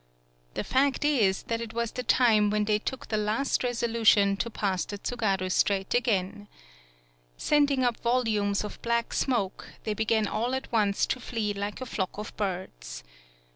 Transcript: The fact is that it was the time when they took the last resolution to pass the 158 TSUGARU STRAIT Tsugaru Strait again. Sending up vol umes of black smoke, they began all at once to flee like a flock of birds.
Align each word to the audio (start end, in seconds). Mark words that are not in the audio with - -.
The 0.55 0.63
fact 0.63 1.05
is 1.05 1.43
that 1.43 1.61
it 1.61 1.73
was 1.73 1.91
the 1.91 2.01
time 2.01 2.49
when 2.49 2.65
they 2.65 2.79
took 2.79 3.09
the 3.09 3.17
last 3.17 3.63
resolution 3.63 4.35
to 4.37 4.49
pass 4.49 4.83
the 4.83 4.95
158 4.95 5.03
TSUGARU 5.03 5.49
STRAIT 5.51 5.51
Tsugaru 5.51 5.51
Strait 5.51 5.93
again. 5.93 6.47
Sending 7.37 7.83
up 7.83 7.97
vol 7.99 8.23
umes 8.25 8.63
of 8.63 8.81
black 8.81 9.13
smoke, 9.13 9.67
they 9.83 9.93
began 9.93 10.25
all 10.25 10.55
at 10.55 10.71
once 10.71 11.05
to 11.05 11.19
flee 11.19 11.53
like 11.53 11.81
a 11.81 11.85
flock 11.85 12.17
of 12.17 12.35
birds. 12.35 13.03